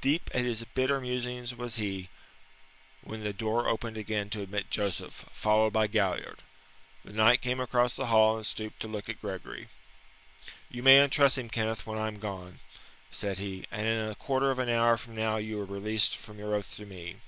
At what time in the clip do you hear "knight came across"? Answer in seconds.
7.12-7.94